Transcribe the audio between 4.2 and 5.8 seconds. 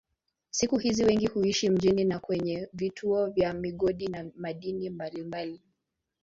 madini mbalimbali.